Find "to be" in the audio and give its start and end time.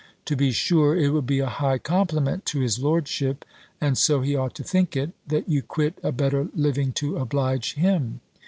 0.25-0.49